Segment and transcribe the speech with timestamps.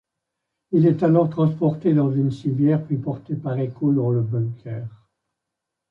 [0.71, 4.87] Il est alors transporté dans un civière puis porté par Eko dans le bunker.